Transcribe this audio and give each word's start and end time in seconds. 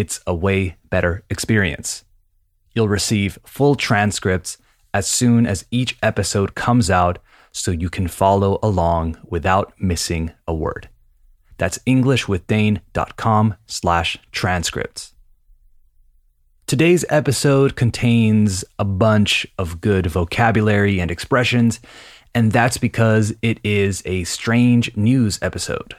It's 0.00 0.18
a 0.26 0.34
way 0.34 0.78
better 0.88 1.24
experience. 1.28 2.06
You'll 2.74 2.88
receive 2.88 3.38
full 3.44 3.74
transcripts 3.74 4.56
as 4.94 5.06
soon 5.06 5.46
as 5.46 5.66
each 5.70 5.98
episode 6.02 6.54
comes 6.54 6.90
out 6.90 7.18
so 7.52 7.70
you 7.70 7.90
can 7.90 8.08
follow 8.08 8.58
along 8.62 9.18
without 9.28 9.74
missing 9.78 10.32
a 10.48 10.54
word. 10.54 10.88
That's 11.58 11.76
englishwithdane.com 11.86 13.56
slash 13.66 14.16
transcripts. 14.32 15.12
Today's 16.66 17.04
episode 17.10 17.76
contains 17.76 18.64
a 18.78 18.86
bunch 18.86 19.46
of 19.58 19.82
good 19.82 20.06
vocabulary 20.06 20.98
and 20.98 21.10
expressions, 21.10 21.78
and 22.34 22.52
that's 22.52 22.78
because 22.78 23.34
it 23.42 23.60
is 23.62 24.02
a 24.06 24.24
strange 24.24 24.96
news 24.96 25.38
episode. 25.42 25.94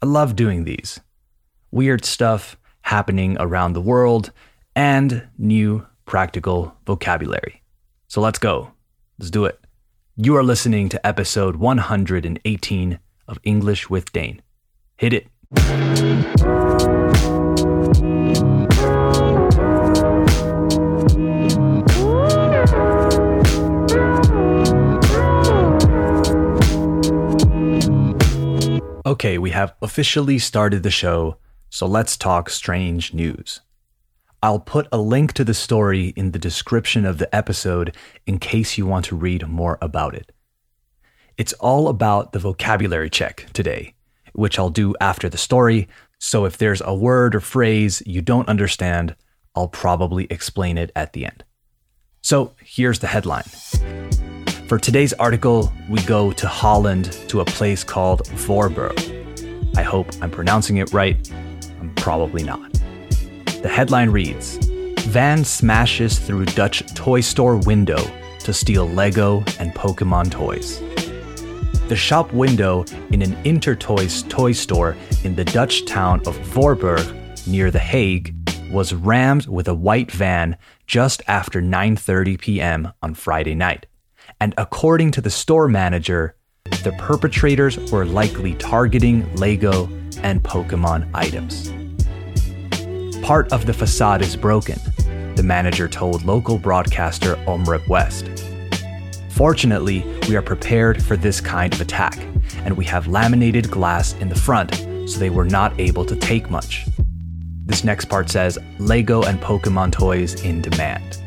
I 0.00 0.06
love 0.06 0.36
doing 0.36 0.62
these. 0.62 1.00
Weird 1.72 2.04
stuff 2.04 2.56
happening 2.82 3.36
around 3.40 3.72
the 3.72 3.80
world 3.80 4.32
and 4.76 5.28
new 5.38 5.86
practical 6.04 6.76
vocabulary. 6.86 7.62
So 8.08 8.20
let's 8.20 8.38
go. 8.38 8.72
Let's 9.18 9.30
do 9.30 9.44
it. 9.44 9.58
You 10.16 10.36
are 10.36 10.42
listening 10.42 10.88
to 10.90 11.06
episode 11.06 11.56
118 11.56 12.98
of 13.28 13.38
English 13.44 13.88
with 13.88 14.12
Dane. 14.12 14.42
Hit 14.96 15.12
it. 15.12 15.26
Okay, 29.04 29.36
we 29.38 29.50
have 29.50 29.74
officially 29.82 30.38
started 30.38 30.82
the 30.82 30.90
show, 30.90 31.36
so 31.72 31.86
let's 31.86 32.18
talk 32.18 32.50
strange 32.50 33.14
news. 33.14 33.62
I'll 34.42 34.60
put 34.60 34.88
a 34.92 34.98
link 34.98 35.32
to 35.32 35.42
the 35.42 35.54
story 35.54 36.08
in 36.08 36.32
the 36.32 36.38
description 36.38 37.06
of 37.06 37.16
the 37.16 37.34
episode 37.34 37.96
in 38.26 38.38
case 38.38 38.76
you 38.76 38.84
want 38.84 39.06
to 39.06 39.16
read 39.16 39.48
more 39.48 39.78
about 39.80 40.14
it. 40.14 40.32
It's 41.38 41.54
all 41.54 41.88
about 41.88 42.32
the 42.32 42.38
vocabulary 42.38 43.08
check 43.08 43.46
today, 43.54 43.94
which 44.34 44.58
I'll 44.58 44.68
do 44.68 44.94
after 45.00 45.30
the 45.30 45.38
story, 45.38 45.88
so 46.18 46.44
if 46.44 46.58
there's 46.58 46.82
a 46.82 46.94
word 46.94 47.34
or 47.34 47.40
phrase 47.40 48.02
you 48.04 48.20
don't 48.20 48.50
understand, 48.50 49.16
I'll 49.54 49.68
probably 49.68 50.26
explain 50.28 50.76
it 50.76 50.92
at 50.94 51.14
the 51.14 51.24
end. 51.24 51.42
So 52.20 52.52
here's 52.62 52.98
the 52.98 53.06
headline. 53.06 53.48
For 54.68 54.78
today's 54.78 55.14
article, 55.14 55.72
we 55.88 56.02
go 56.02 56.32
to 56.32 56.46
Holland 56.46 57.12
to 57.28 57.40
a 57.40 57.46
place 57.46 57.82
called 57.82 58.26
Voorburg. 58.28 59.22
I 59.74 59.82
hope 59.82 60.08
I'm 60.20 60.30
pronouncing 60.30 60.76
it 60.76 60.92
right. 60.92 61.32
Probably 61.96 62.42
not. 62.42 62.72
The 63.62 63.68
headline 63.68 64.10
reads 64.10 64.58
Van 65.06 65.44
smashes 65.44 66.18
through 66.18 66.46
Dutch 66.46 66.82
toy 66.94 67.20
store 67.20 67.56
window 67.56 68.02
to 68.40 68.52
steal 68.52 68.88
Lego 68.88 69.38
and 69.58 69.72
Pokemon 69.74 70.30
toys. 70.30 70.80
The 71.88 71.96
shop 71.96 72.32
window 72.32 72.84
in 73.10 73.22
an 73.22 73.36
Intertoys 73.44 74.28
toy 74.28 74.52
store 74.52 74.96
in 75.24 75.34
the 75.34 75.44
Dutch 75.44 75.84
town 75.84 76.20
of 76.26 76.36
Voorburg 76.38 77.46
near 77.46 77.70
The 77.70 77.78
Hague 77.78 78.34
was 78.70 78.94
rammed 78.94 79.46
with 79.46 79.68
a 79.68 79.74
white 79.74 80.10
van 80.10 80.56
just 80.86 81.22
after 81.28 81.60
9:30 81.60 82.40
p.m. 82.40 82.92
on 83.02 83.14
Friday 83.14 83.54
night. 83.54 83.86
And 84.40 84.54
according 84.56 85.10
to 85.12 85.20
the 85.20 85.30
store 85.30 85.68
manager, 85.68 86.36
the 86.82 86.92
perpetrators 86.98 87.78
were 87.92 88.04
likely 88.04 88.54
targeting 88.54 89.32
Lego 89.36 89.88
and 90.22 90.42
Pokemon 90.42 91.10
items. 91.14 91.72
Part 93.22 93.52
of 93.52 93.66
the 93.66 93.72
facade 93.72 94.20
is 94.20 94.34
broken, 94.34 94.80
the 95.36 95.44
manager 95.44 95.86
told 95.86 96.24
local 96.24 96.58
broadcaster 96.58 97.36
Omroep 97.46 97.86
West. 97.86 98.28
Fortunately, 99.30 100.04
we 100.28 100.34
are 100.34 100.42
prepared 100.42 101.00
for 101.00 101.16
this 101.16 101.40
kind 101.40 101.72
of 101.72 101.80
attack, 101.80 102.18
and 102.64 102.76
we 102.76 102.84
have 102.84 103.06
laminated 103.06 103.70
glass 103.70 104.14
in 104.14 104.28
the 104.28 104.34
front, 104.34 104.74
so 105.08 105.20
they 105.20 105.30
were 105.30 105.44
not 105.44 105.78
able 105.78 106.04
to 106.04 106.16
take 106.16 106.50
much. 106.50 106.84
This 107.64 107.84
next 107.84 108.06
part 108.06 108.28
says 108.28 108.58
Lego 108.80 109.22
and 109.22 109.40
Pokemon 109.40 109.92
toys 109.92 110.42
in 110.42 110.60
demand. 110.60 111.22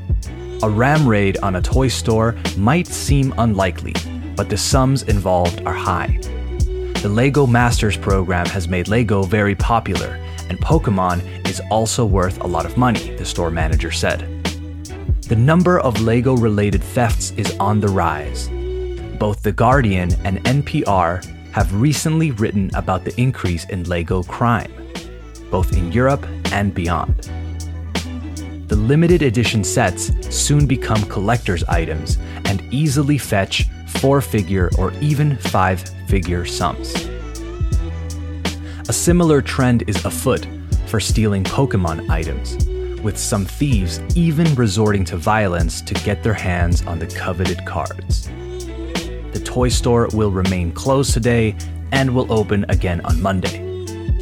A 0.63 0.69
ram 0.69 1.07
raid 1.07 1.37
on 1.37 1.55
a 1.55 1.61
toy 1.61 1.87
store 1.87 2.35
might 2.57 2.87
seem 2.87 3.33
unlikely, 3.37 3.93
but 4.35 4.49
the 4.49 4.57
sums 4.57 5.03
involved 5.03 5.61
are 5.65 5.73
high. 5.73 6.19
The 7.01 7.09
LEGO 7.09 7.47
Masters 7.47 7.95
program 7.95 8.47
has 8.47 8.67
made 8.67 8.89
LEGO 8.89 9.23
very 9.23 9.55
popular, 9.55 10.19
and 10.49 10.59
Pokemon 10.59 11.47
is 11.47 11.61
also 11.71 12.05
worth 12.05 12.41
a 12.41 12.47
lot 12.47 12.65
of 12.65 12.77
money, 12.77 13.15
the 13.15 13.25
store 13.25 13.51
manager 13.51 13.91
said. 13.91 14.31
The 15.23 15.35
number 15.35 15.79
of 15.79 16.01
LEGO 16.01 16.35
related 16.35 16.83
thefts 16.83 17.31
is 17.31 17.55
on 17.59 17.79
the 17.79 17.87
rise. 17.87 18.47
Both 19.17 19.41
The 19.41 19.51
Guardian 19.51 20.13
and 20.23 20.43
NPR 20.45 21.23
have 21.51 21.73
recently 21.73 22.31
written 22.31 22.69
about 22.75 23.05
the 23.05 23.19
increase 23.19 23.65
in 23.69 23.85
LEGO 23.85 24.23
crime, 24.23 24.71
both 25.49 25.75
in 25.75 25.91
Europe 25.91 26.25
and 26.51 26.73
beyond. 26.73 27.29
The 28.67 28.75
limited 28.75 29.21
edition 29.21 29.63
sets 29.63 30.11
soon 30.35 30.67
become 30.67 31.01
collector's 31.03 31.63
items 31.63 32.17
and 32.45 32.61
easily 32.73 33.17
fetch 33.17 33.67
four 33.87 34.21
figure 34.21 34.69
or 34.77 34.91
even 35.01 35.37
five 35.37 35.81
figure 36.07 36.45
sums. 36.45 37.14
A 38.87 38.93
similar 38.93 39.41
trend 39.41 39.83
is 39.87 40.05
afoot 40.05 40.47
for 40.85 40.99
stealing 40.99 41.43
Pokemon 41.43 42.07
items, 42.07 42.55
with 43.01 43.17
some 43.17 43.43
thieves 43.43 43.99
even 44.15 44.53
resorting 44.53 45.03
to 45.05 45.17
violence 45.17 45.81
to 45.81 45.95
get 45.95 46.21
their 46.21 46.35
hands 46.35 46.85
on 46.85 46.99
the 46.99 47.07
coveted 47.07 47.65
cards. 47.65 48.29
The 49.33 49.41
toy 49.43 49.69
store 49.69 50.07
will 50.13 50.29
remain 50.29 50.71
closed 50.71 51.15
today 51.15 51.55
and 51.93 52.13
will 52.13 52.31
open 52.31 52.63
again 52.69 53.01
on 53.05 53.19
Monday. 53.19 53.59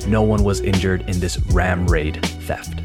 No 0.08 0.22
one 0.22 0.46
was 0.46 0.62
injured 0.62 1.10
in 1.10 1.20
this 1.20 1.38
ram 1.48 1.86
raid 1.86 2.26
theft. 2.44 2.80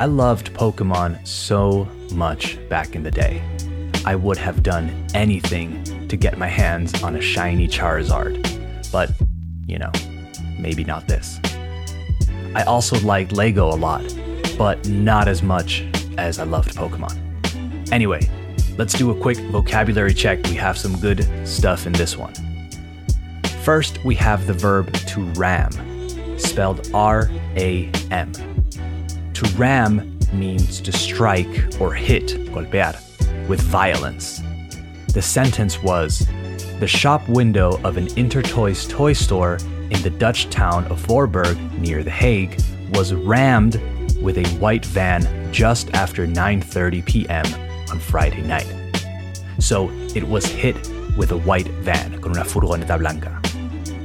I 0.00 0.06
loved 0.06 0.52
Pokemon 0.52 1.24
so 1.24 1.84
much 2.12 2.58
back 2.68 2.96
in 2.96 3.04
the 3.04 3.10
day. 3.12 3.40
I 4.04 4.16
would 4.16 4.38
have 4.38 4.64
done 4.64 5.06
anything 5.14 6.08
to 6.08 6.16
get 6.16 6.38
my 6.38 6.48
hands 6.48 7.04
on 7.04 7.14
a 7.14 7.20
shiny 7.20 7.68
Charizard, 7.68 8.42
but, 8.90 9.12
you 9.68 9.78
know, 9.78 9.92
maybe 10.58 10.84
not 10.84 11.06
this. 11.08 11.40
I 12.54 12.62
also 12.62 12.98
liked 13.00 13.32
Lego 13.32 13.68
a 13.68 13.74
lot, 13.76 14.02
but 14.56 14.88
not 14.88 15.28
as 15.28 15.42
much 15.42 15.84
as 16.16 16.38
I 16.38 16.44
loved 16.44 16.76
Pokemon. 16.76 17.92
Anyway, 17.92 18.28
let's 18.78 18.94
do 18.94 19.10
a 19.10 19.20
quick 19.20 19.38
vocabulary 19.50 20.14
check. 20.14 20.42
We 20.44 20.54
have 20.54 20.78
some 20.78 20.98
good 21.00 21.28
stuff 21.46 21.86
in 21.86 21.92
this 21.92 22.16
one. 22.16 22.32
First, 23.62 24.04
we 24.04 24.14
have 24.16 24.46
the 24.46 24.52
verb 24.52 24.92
to 24.92 25.22
ram, 25.32 25.70
spelled 26.38 26.90
R 26.94 27.30
A 27.56 27.90
M. 28.10 28.32
To 29.32 29.48
ram 29.56 30.18
means 30.32 30.80
to 30.80 30.92
strike 30.92 31.80
or 31.80 31.92
hit, 31.92 32.28
golpear, 32.52 32.94
with 33.48 33.60
violence. 33.60 34.42
The 35.12 35.22
sentence 35.22 35.82
was 35.82 36.26
The 36.80 36.86
shop 36.88 37.28
window 37.28 37.80
of 37.84 37.96
an 37.96 38.06
Intertoys 38.16 38.88
toy 38.88 39.12
store 39.12 39.58
in 39.94 40.02
the 40.02 40.10
Dutch 40.10 40.50
town 40.50 40.84
of 40.86 41.06
Voorburg 41.06 41.56
near 41.78 42.02
The 42.02 42.10
Hague 42.10 42.60
was 42.92 43.14
rammed 43.14 43.80
with 44.20 44.38
a 44.38 44.46
white 44.58 44.84
van 44.84 45.52
just 45.52 45.94
after 45.94 46.26
9:30 46.26 47.04
p.m. 47.04 47.46
on 47.90 47.98
Friday 47.98 48.42
night. 48.42 48.66
So 49.58 49.90
it 50.14 50.24
was 50.24 50.46
hit 50.46 50.76
with 51.16 51.30
a 51.32 51.38
white 51.38 51.68
van 51.82 52.20
con 52.20 52.32
una 52.32 52.44
furgoneta 52.44 52.98
blanca. 52.98 53.40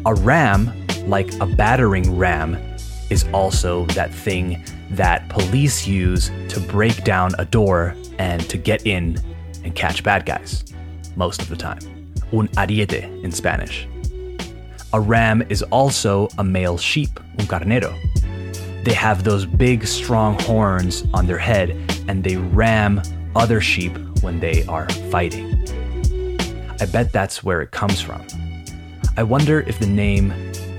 A 0.05 0.13
ram, 0.13 0.71
like 1.07 1.33
a 1.41 1.45
battering 1.45 2.17
ram, 2.17 2.57
is 3.09 3.25
also 3.33 3.85
that 3.87 4.13
thing 4.13 4.63
that 4.91 5.27
police 5.29 5.87
use 5.87 6.31
to 6.49 6.59
break 6.59 7.03
down 7.03 7.31
a 7.39 7.45
door 7.45 7.95
and 8.17 8.47
to 8.49 8.57
get 8.57 8.85
in 8.85 9.19
and 9.63 9.75
catch 9.75 10.03
bad 10.03 10.25
guys, 10.25 10.63
most 11.15 11.41
of 11.41 11.49
the 11.49 11.55
time. 11.55 11.79
Un 12.31 12.47
ariete 12.49 13.23
in 13.23 13.31
Spanish. 13.31 13.88
A 14.91 14.99
ram 14.99 15.43
is 15.49 15.61
also 15.63 16.29
a 16.39 16.43
male 16.43 16.77
sheep, 16.77 17.19
un 17.37 17.45
carnero. 17.45 17.93
They 18.83 18.93
have 18.93 19.23
those 19.23 19.45
big, 19.45 19.85
strong 19.85 20.39
horns 20.41 21.05
on 21.13 21.27
their 21.27 21.37
head 21.37 21.77
and 22.07 22.23
they 22.23 22.37
ram 22.37 23.01
other 23.35 23.61
sheep 23.61 23.95
when 24.21 24.39
they 24.39 24.65
are 24.65 24.89
fighting. 25.11 25.63
I 26.81 26.85
bet 26.87 27.11
that's 27.11 27.43
where 27.43 27.61
it 27.61 27.69
comes 27.69 28.01
from. 28.01 28.25
I 29.15 29.21
wonder 29.21 29.59
if 29.61 29.77
the 29.77 29.85
name 29.85 30.31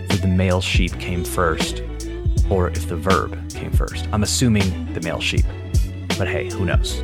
for 0.08 0.16
the 0.16 0.26
male 0.26 0.60
sheep 0.60 0.98
came 0.98 1.22
first 1.22 1.84
or 2.48 2.68
if 2.70 2.88
the 2.88 2.96
verb 2.96 3.38
came 3.50 3.70
first. 3.70 4.08
I'm 4.12 4.24
assuming 4.24 4.92
the 4.92 5.00
male 5.02 5.20
sheep, 5.20 5.44
but 6.18 6.26
hey, 6.26 6.50
who 6.50 6.64
knows? 6.64 7.00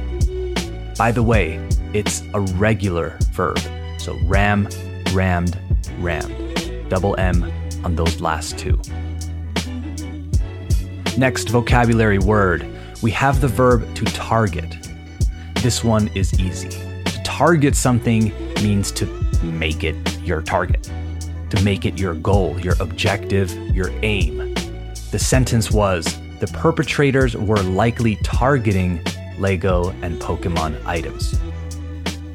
By 0.98 1.12
the 1.12 1.22
way, 1.22 1.64
it's 1.92 2.22
a 2.34 2.40
regular 2.40 3.16
verb. 3.30 3.60
So 3.98 4.18
ram, 4.24 4.68
rammed, 5.12 5.56
rammed. 6.00 6.55
Double 6.88 7.14
M 7.18 7.52
on 7.84 7.96
those 7.96 8.20
last 8.20 8.58
two. 8.58 8.80
Next 11.16 11.48
vocabulary 11.48 12.18
word, 12.18 12.66
we 13.02 13.10
have 13.12 13.40
the 13.40 13.48
verb 13.48 13.94
to 13.94 14.04
target. 14.06 14.76
This 15.62 15.82
one 15.82 16.08
is 16.14 16.38
easy. 16.38 16.68
To 16.68 17.22
target 17.24 17.74
something 17.74 18.32
means 18.62 18.90
to 18.92 19.06
make 19.42 19.84
it 19.84 19.96
your 20.20 20.42
target, 20.42 20.90
to 21.50 21.62
make 21.62 21.84
it 21.86 21.98
your 21.98 22.14
goal, 22.14 22.58
your 22.60 22.74
objective, 22.80 23.50
your 23.74 23.90
aim. 24.02 24.54
The 25.10 25.18
sentence 25.18 25.70
was 25.70 26.04
the 26.40 26.46
perpetrators 26.48 27.36
were 27.36 27.62
likely 27.62 28.16
targeting 28.16 29.00
Lego 29.38 29.90
and 30.02 30.20
Pokemon 30.20 30.84
items. 30.84 31.38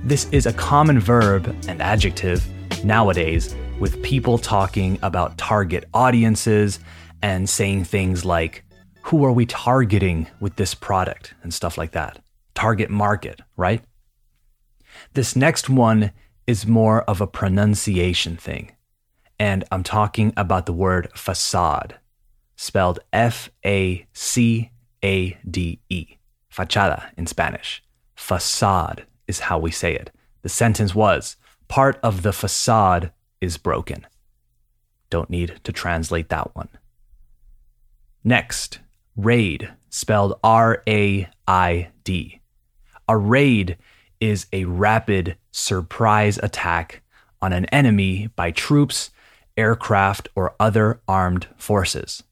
This 0.03 0.27
is 0.31 0.47
a 0.47 0.53
common 0.53 0.99
verb 0.99 1.55
and 1.67 1.81
adjective 1.81 2.43
nowadays 2.83 3.53
with 3.81 4.03
people 4.03 4.37
talking 4.37 4.99
about 5.01 5.39
target 5.39 5.85
audiences 5.91 6.79
and 7.23 7.49
saying 7.49 7.83
things 7.83 8.23
like, 8.23 8.63
who 9.01 9.25
are 9.25 9.31
we 9.31 9.43
targeting 9.47 10.27
with 10.39 10.55
this 10.55 10.75
product 10.75 11.33
and 11.41 11.51
stuff 11.51 11.79
like 11.79 11.91
that? 11.93 12.19
Target 12.53 12.91
market, 12.91 13.41
right? 13.57 13.83
This 15.13 15.35
next 15.35 15.67
one 15.67 16.11
is 16.45 16.67
more 16.67 17.01
of 17.01 17.21
a 17.21 17.27
pronunciation 17.27 18.37
thing. 18.37 18.71
And 19.39 19.63
I'm 19.71 19.81
talking 19.81 20.31
about 20.37 20.67
the 20.67 20.73
word 20.73 21.09
facade, 21.15 21.95
spelled 22.55 22.99
F 23.11 23.49
A 23.65 24.05
C 24.13 24.69
A 25.03 25.35
D 25.49 25.79
E, 25.89 26.17
fachada 26.53 27.05
in 27.17 27.25
Spanish. 27.25 27.81
Facade 28.13 29.07
is 29.27 29.39
how 29.39 29.57
we 29.57 29.71
say 29.71 29.95
it. 29.95 30.11
The 30.43 30.49
sentence 30.49 30.93
was 30.93 31.35
part 31.67 31.99
of 32.03 32.21
the 32.21 32.31
facade 32.31 33.11
is 33.41 33.57
broken. 33.57 34.07
Don't 35.09 35.29
need 35.29 35.59
to 35.63 35.73
translate 35.73 36.29
that 36.29 36.55
one. 36.55 36.69
Next, 38.23 38.79
raid, 39.15 39.73
spelled 39.89 40.39
R 40.43 40.83
A 40.87 41.27
I 41.47 41.89
D. 42.03 42.39
A 43.09 43.17
raid 43.17 43.77
is 44.19 44.45
a 44.53 44.65
rapid 44.65 45.35
surprise 45.51 46.37
attack 46.41 47.01
on 47.41 47.51
an 47.51 47.65
enemy 47.65 48.27
by 48.35 48.51
troops, 48.51 49.09
aircraft, 49.57 50.29
or 50.35 50.55
other 50.59 51.01
armed 51.07 51.47
forces. 51.57 52.23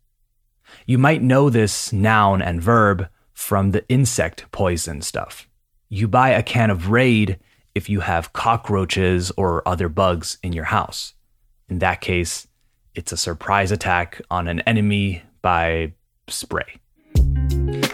You 0.85 0.99
might 0.99 1.23
know 1.23 1.49
this 1.49 1.91
noun 1.91 2.41
and 2.41 2.61
verb 2.61 3.09
from 3.33 3.71
the 3.71 3.87
insect 3.89 4.45
poison 4.51 5.01
stuff. 5.01 5.47
You 5.89 6.07
buy 6.07 6.29
a 6.29 6.43
can 6.43 6.69
of 6.69 6.91
Raid 6.91 7.39
if 7.75 7.89
you 7.89 8.01
have 8.01 8.33
cockroaches 8.33 9.31
or 9.37 9.67
other 9.67 9.89
bugs 9.89 10.37
in 10.43 10.53
your 10.53 10.65
house. 10.65 11.13
In 11.69 11.79
that 11.79 12.01
case, 12.01 12.47
it's 12.95 13.11
a 13.11 13.17
surprise 13.17 13.71
attack 13.71 14.21
on 14.29 14.47
an 14.47 14.61
enemy 14.61 15.23
by 15.41 15.93
spray. 16.27 16.79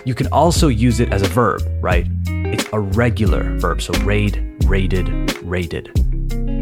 You 0.06 0.16
can 0.16 0.28
also 0.28 0.68
use 0.68 1.00
it 1.00 1.12
as 1.12 1.22
a 1.22 1.28
verb, 1.28 1.62
right? 1.82 2.08
It's 2.28 2.66
a 2.72 2.80
regular 2.80 3.58
verb, 3.58 3.82
so 3.82 3.94
raid, 4.04 4.64
raided, 4.66 5.08
raided. 5.44 5.92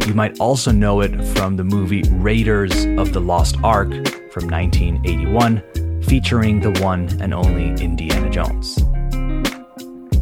You 0.07 0.13
might 0.13 0.39
also 0.39 0.71
know 0.71 1.01
it 1.01 1.24
from 1.38 1.56
the 1.56 1.63
movie 1.63 2.04
Raiders 2.10 2.86
of 2.98 3.13
the 3.13 3.21
Lost 3.21 3.57
Ark 3.63 3.89
from 4.31 4.50
1981, 4.50 6.01
featuring 6.04 6.60
the 6.60 6.71
one 6.81 7.07
and 7.21 7.33
only 7.33 7.69
Indiana 7.83 8.30
Jones. 8.30 8.77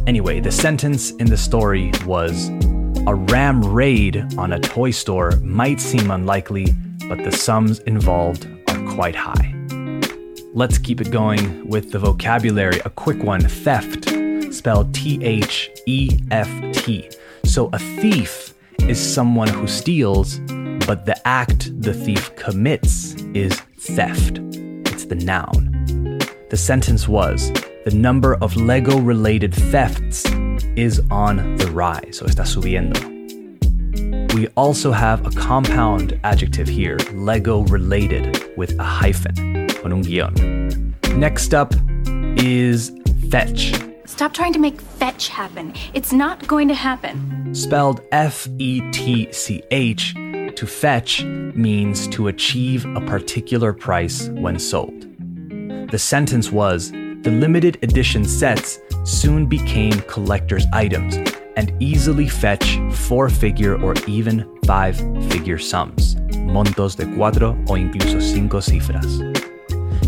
Anyway, 0.06 0.40
the 0.40 0.52
sentence 0.52 1.12
in 1.12 1.28
the 1.28 1.36
story 1.36 1.92
was 2.04 2.50
A 3.04 3.16
ram 3.16 3.64
raid 3.64 4.24
on 4.38 4.52
a 4.52 4.60
toy 4.60 4.92
store 4.92 5.32
might 5.42 5.80
seem 5.80 6.12
unlikely, 6.12 6.72
but 7.08 7.18
the 7.24 7.32
sums 7.32 7.80
involved 7.80 8.46
are 8.68 8.94
quite 8.94 9.16
high. 9.16 9.52
Let's 10.54 10.78
keep 10.78 11.00
it 11.00 11.10
going 11.10 11.68
with 11.68 11.90
the 11.90 11.98
vocabulary. 11.98 12.80
A 12.84 12.90
quick 12.90 13.20
one 13.24 13.40
theft, 13.40 14.08
spelled 14.54 14.94
T 14.94 15.18
H 15.24 15.68
E 15.86 16.16
F 16.30 16.48
T. 16.74 17.10
So 17.44 17.70
a 17.72 17.78
thief 17.80 18.54
is 18.78 19.00
someone 19.00 19.48
who 19.48 19.66
steals, 19.66 20.38
but 20.86 21.04
the 21.04 21.20
act 21.26 21.82
the 21.82 21.92
thief 21.92 22.34
commits 22.36 23.14
is 23.34 23.58
theft. 23.78 24.38
It's 24.86 25.06
the 25.06 25.16
noun. 25.16 26.20
The 26.50 26.56
sentence 26.56 27.08
was 27.08 27.50
the 27.84 27.92
number 27.92 28.36
of 28.36 28.54
Lego 28.54 29.00
related 29.00 29.52
thefts 29.52 30.24
is 30.76 31.00
on 31.10 31.56
the 31.56 31.70
rise, 31.70 32.18
so 32.18 32.26
está 32.26 32.44
subiendo. 32.44 33.12
We 34.34 34.48
also 34.56 34.92
have 34.92 35.26
a 35.26 35.30
compound 35.30 36.18
adjective 36.24 36.66
here, 36.66 36.96
Lego 37.12 37.62
related, 37.64 38.50
with 38.56 38.78
a 38.78 38.82
hyphen, 38.82 39.68
con 39.68 39.92
un 39.92 40.02
guión. 40.02 40.94
Next 41.16 41.52
up 41.52 41.74
is 42.38 42.90
fetch. 43.30 43.74
Stop 44.06 44.32
trying 44.32 44.52
to 44.54 44.58
make 44.58 44.80
fetch 44.80 45.28
happen. 45.28 45.74
It's 45.92 46.12
not 46.12 46.46
going 46.46 46.68
to 46.68 46.74
happen. 46.74 47.54
Spelled 47.54 48.00
F 48.12 48.48
E 48.58 48.80
T 48.90 49.30
C 49.32 49.62
H, 49.70 50.14
to 50.14 50.66
fetch 50.66 51.24
means 51.24 52.08
to 52.08 52.28
achieve 52.28 52.86
a 52.96 53.00
particular 53.02 53.72
price 53.74 54.28
when 54.30 54.58
sold. 54.58 55.06
The 55.90 55.98
sentence 55.98 56.50
was 56.50 56.90
the 56.90 57.30
limited 57.30 57.78
edition 57.82 58.24
sets 58.24 58.78
soon 59.04 59.46
became 59.46 60.00
collector's 60.02 60.66
items 60.72 61.16
and 61.56 61.74
easily 61.80 62.28
fetch 62.28 62.78
four 62.92 63.28
figure 63.28 63.80
or 63.82 63.94
even 64.06 64.58
five 64.64 64.96
figure 65.30 65.58
sums, 65.58 66.14
montos 66.30 66.96
de 66.96 67.04
cuatro 67.04 67.52
o 67.68 67.74
incluso 67.74 68.20
cinco 68.20 68.58
cifras. 68.58 69.20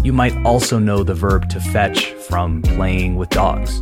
You 0.05 0.12
might 0.12 0.37
also 0.44 0.79
know 0.79 1.02
the 1.02 1.14
verb 1.14 1.49
to 1.50 1.61
fetch 1.61 2.12
from 2.29 2.62
playing 2.62 3.17
with 3.17 3.31
dogs. 3.31 3.81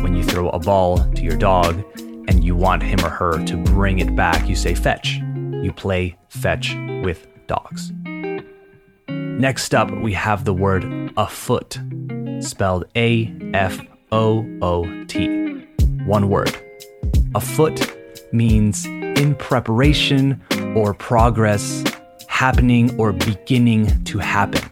When 0.00 0.14
you 0.14 0.22
throw 0.22 0.48
a 0.50 0.58
ball 0.58 0.98
to 1.14 1.22
your 1.22 1.36
dog 1.36 1.84
and 2.28 2.44
you 2.44 2.54
want 2.54 2.82
him 2.82 3.04
or 3.04 3.10
her 3.10 3.44
to 3.44 3.56
bring 3.56 3.98
it 3.98 4.14
back, 4.14 4.48
you 4.48 4.54
say 4.54 4.74
fetch. 4.74 5.16
You 5.16 5.72
play 5.72 6.16
fetch 6.28 6.76
with 7.02 7.26
dogs. 7.46 7.92
Next 9.08 9.74
up, 9.74 9.90
we 9.90 10.12
have 10.12 10.44
the 10.44 10.54
word 10.54 11.12
afoot 11.16 11.78
spelled 12.40 12.84
A 12.94 13.32
F 13.54 13.80
O 14.12 14.46
O 14.62 15.04
T. 15.06 15.66
One 16.04 16.28
word. 16.28 16.56
Afoot 17.34 17.92
means 18.32 18.86
in 18.86 19.34
preparation 19.34 20.40
or 20.76 20.94
progress, 20.94 21.82
happening 22.28 22.96
or 22.98 23.12
beginning 23.12 24.04
to 24.04 24.18
happen. 24.18 24.62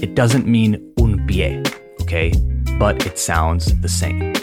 It 0.00 0.14
doesn't 0.14 0.46
mean 0.46 0.92
un 0.98 1.26
pie, 1.26 1.62
okay? 2.02 2.32
But 2.78 3.06
it 3.06 3.18
sounds 3.18 3.80
the 3.80 3.88
same. 3.88 4.34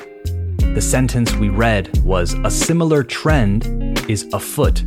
The 0.74 0.82
sentence 0.82 1.34
we 1.36 1.50
read 1.50 1.98
was 2.04 2.34
a 2.44 2.52
similar 2.52 3.04
trend 3.04 3.66
is 4.10 4.28
afoot 4.34 4.84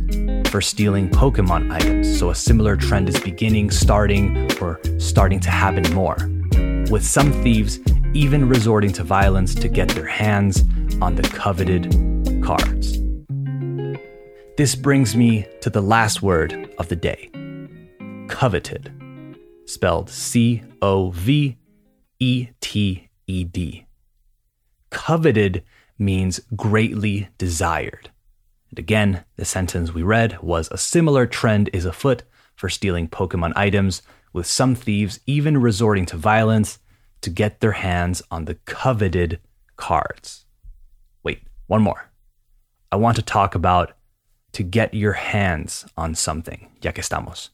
for 0.47 0.61
stealing 0.61 1.09
Pokemon 1.09 1.71
items. 1.71 2.19
So 2.19 2.29
a 2.29 2.35
similar 2.35 2.75
trend 2.75 3.09
is 3.09 3.19
beginning, 3.19 3.71
starting, 3.71 4.51
or 4.61 4.79
starting 4.99 5.39
to 5.39 5.49
happen 5.49 5.91
more 5.93 6.17
with 6.91 7.03
some 7.03 7.31
thieves 7.43 7.79
even 8.17 8.49
resorting 8.49 8.91
to 8.91 9.03
violence 9.03 9.53
to 9.53 9.67
get 9.67 9.87
their 9.89 10.07
hands 10.07 10.63
on 11.03 11.13
the 11.13 11.21
coveted 11.21 11.93
cards. 12.43 12.97
This 14.57 14.73
brings 14.73 15.15
me 15.15 15.45
to 15.61 15.69
the 15.69 15.83
last 15.83 16.23
word 16.23 16.73
of 16.79 16.87
the 16.87 16.95
day 16.95 17.29
coveted, 18.27 18.91
spelled 19.65 20.09
C 20.09 20.63
O 20.81 21.11
V 21.11 21.57
E 22.19 22.47
T 22.59 23.07
E 23.27 23.43
D. 23.43 23.85
Coveted 24.89 25.63
means 25.99 26.39
greatly 26.55 27.29
desired. 27.37 28.09
And 28.71 28.79
again, 28.79 29.25
the 29.35 29.45
sentence 29.45 29.93
we 29.93 30.01
read 30.01 30.41
was 30.41 30.69
a 30.71 30.77
similar 30.79 31.27
trend 31.27 31.69
is 31.71 31.85
afoot 31.85 32.23
for 32.55 32.67
stealing 32.67 33.07
Pokemon 33.07 33.53
items 33.55 34.01
with 34.33 34.47
some 34.47 34.73
thieves 34.73 35.19
even 35.27 35.59
resorting 35.59 36.07
to 36.07 36.17
violence 36.17 36.79
to 37.21 37.29
get 37.29 37.59
their 37.59 37.73
hands 37.73 38.21
on 38.31 38.45
the 38.45 38.55
coveted 38.65 39.39
cards. 39.75 40.45
Wait, 41.23 41.41
one 41.67 41.81
more. 41.81 42.09
I 42.91 42.95
want 42.95 43.15
to 43.17 43.21
talk 43.21 43.55
about 43.55 43.93
to 44.53 44.63
get 44.63 44.93
your 44.93 45.13
hands 45.13 45.85
on 45.97 46.15
something, 46.15 46.71
ya 46.81 46.91
que 46.91 47.03
estamos. 47.03 47.49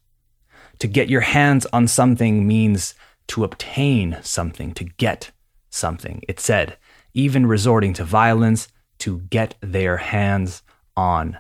To 0.80 0.88
get 0.88 1.10
your 1.10 1.22
hands 1.22 1.66
on 1.74 1.88
something 1.88 2.48
means 2.48 2.94
to 3.28 3.44
obtain 3.44 4.18
something, 4.22 4.74
to 4.74 4.84
get 4.84 5.32
something. 5.70 6.22
It 6.28 6.40
said, 6.40 6.78
even 7.14 7.46
resorting 7.46 7.94
to 7.94 8.04
violence 8.04 8.68
to 9.00 9.22
get 9.30 9.56
their 9.62 9.98
hands 9.98 10.62
on 10.96 11.38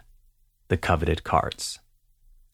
the 0.68 0.78
coveted 0.78 1.24
cards. 1.24 1.80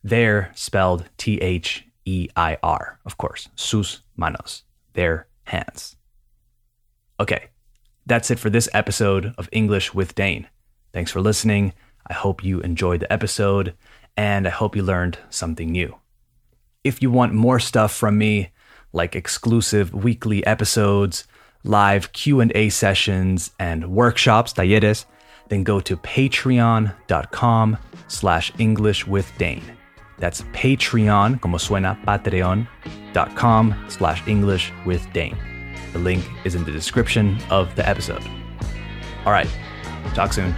Their 0.03 0.51
spelled 0.55 1.09
T 1.17 1.38
H 1.41 1.85
E 2.05 2.27
I 2.35 2.57
R, 2.63 2.99
of 3.05 3.17
course, 3.17 3.49
sus 3.55 4.01
manos, 4.15 4.63
their 4.93 5.27
hands. 5.49 5.95
Okay, 7.19 7.49
that's 8.05 8.31
it 8.31 8.39
for 8.39 8.49
this 8.49 8.69
episode 8.73 9.33
of 9.37 9.49
English 9.51 9.93
with 9.93 10.15
Dane. 10.15 10.47
Thanks 10.93 11.11
for 11.11 11.21
listening. 11.21 11.73
I 12.07 12.13
hope 12.13 12.43
you 12.43 12.59
enjoyed 12.61 13.01
the 13.01 13.13
episode 13.13 13.75
and 14.17 14.47
I 14.47 14.49
hope 14.49 14.75
you 14.75 14.83
learned 14.83 15.19
something 15.29 15.71
new. 15.71 15.95
If 16.83 17.01
you 17.01 17.11
want 17.11 17.33
more 17.33 17.59
stuff 17.59 17.93
from 17.93 18.17
me, 18.17 18.49
like 18.93 19.15
exclusive 19.15 19.93
weekly 19.93 20.45
episodes, 20.45 21.25
live 21.63 22.11
Q&A 22.13 22.69
sessions, 22.69 23.51
and 23.59 23.91
workshops, 23.91 24.53
talleres, 24.53 25.05
then 25.49 25.63
go 25.63 25.79
to 25.81 25.97
patreon.com 25.97 27.77
slash 28.07 28.51
English 28.57 29.05
with 29.05 29.31
Dane. 29.37 29.78
That's 30.19 30.41
Patreon, 30.53 31.41
como 31.41 31.57
suena, 31.57 31.97
patreon.com 32.05 33.85
slash 33.88 34.27
English 34.27 34.71
with 34.85 35.11
Dane. 35.13 35.38
The 35.93 35.99
link 35.99 36.23
is 36.45 36.55
in 36.55 36.63
the 36.65 36.71
description 36.71 37.38
of 37.49 37.73
the 37.75 37.88
episode. 37.88 38.23
All 39.25 39.31
right, 39.31 39.49
talk 40.13 40.33
soon. 40.33 40.53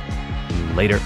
Later. 0.75 0.99